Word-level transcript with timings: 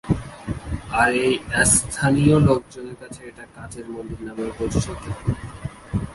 আর 0.93 1.11
তাই 1.13 1.19
এস্থানিয় 1.63 2.35
লোকজনের 2.39 2.95
কাছে 2.95 3.21
এটা 3.23 3.45
কাচের 3.55 3.87
মন্দির 3.89 4.19
নামেও 4.27 4.51
পরিচিত। 4.59 5.01